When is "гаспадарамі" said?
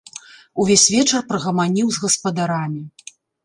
2.09-2.83